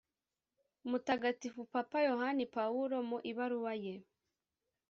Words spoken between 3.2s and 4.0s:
ibaruwa ye